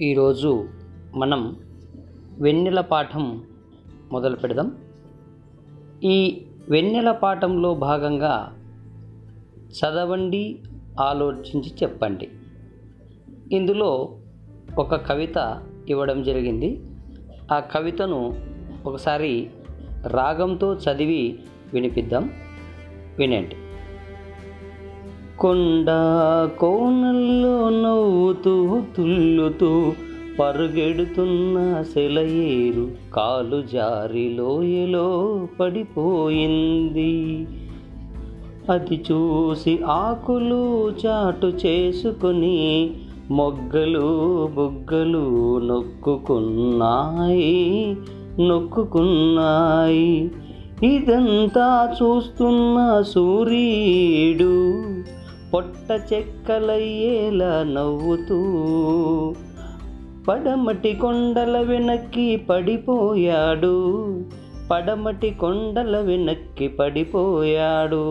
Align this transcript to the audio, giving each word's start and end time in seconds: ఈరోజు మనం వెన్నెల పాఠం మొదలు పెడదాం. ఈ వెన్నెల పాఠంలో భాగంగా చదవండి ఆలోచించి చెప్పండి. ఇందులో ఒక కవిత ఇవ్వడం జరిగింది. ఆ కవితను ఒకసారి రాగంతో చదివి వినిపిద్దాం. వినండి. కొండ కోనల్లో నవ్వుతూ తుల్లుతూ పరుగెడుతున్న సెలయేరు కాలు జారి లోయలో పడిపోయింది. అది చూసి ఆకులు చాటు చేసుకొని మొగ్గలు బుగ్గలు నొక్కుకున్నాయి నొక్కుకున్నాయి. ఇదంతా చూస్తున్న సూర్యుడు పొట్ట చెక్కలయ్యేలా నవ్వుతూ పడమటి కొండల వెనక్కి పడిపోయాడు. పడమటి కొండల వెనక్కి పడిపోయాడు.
ఈరోజు 0.00 0.68
మనం 1.14 1.56
వెన్నెల 2.38 2.80
పాఠం 2.80 3.44
మొదలు 4.12 4.36
పెడదాం. 4.36 4.76
ఈ 6.04 6.44
వెన్నెల 6.70 7.10
పాఠంలో 7.10 7.74
భాగంగా 7.74 8.56
చదవండి 9.60 10.58
ఆలోచించి 11.00 11.72
చెప్పండి. 11.82 12.28
ఇందులో 13.52 14.18
ఒక 14.78 14.94
కవిత 14.94 15.62
ఇవ్వడం 15.88 16.22
జరిగింది. 16.22 16.82
ఆ 17.52 17.60
కవితను 17.60 18.34
ఒకసారి 18.86 19.50
రాగంతో 20.06 20.74
చదివి 20.74 21.38
వినిపిద్దాం. 21.74 22.30
వినండి. 23.18 23.56
కొండ 25.38 25.86
కోనల్లో 26.58 27.70
నవ్వుతూ 27.70 28.82
తుల్లుతూ 28.96 29.92
పరుగెడుతున్న 30.38 31.82
సెలయేరు 31.82 32.88
కాలు 33.14 33.62
జారి 33.72 34.34
లోయలో 34.34 35.40
పడిపోయింది. 35.60 37.46
అది 38.70 39.04
చూసి 39.12 39.82
ఆకులు 39.82 40.92
చాటు 41.06 41.46
చేసుకొని 41.46 42.90
మొగ్గలు 43.30 44.48
బుగ్గలు 44.54 45.58
నొక్కుకున్నాయి 45.58 47.96
నొక్కుకున్నాయి. 48.40 50.30
ఇదంతా 50.84 51.96
చూస్తున్న 52.02 53.02
సూర్యుడు 53.02 54.53
పొట్ట 55.54 56.14
చెక్కలయ్యేలా 56.14 57.62
నవ్వుతూ 57.62 58.38
పడమటి 60.28 60.92
కొండల 60.92 61.60
వెనక్కి 61.60 62.36
పడిపోయాడు. 62.36 63.74
పడమటి 64.70 65.30
కొండల 65.30 66.00
వెనక్కి 66.00 66.68
పడిపోయాడు. 66.68 68.04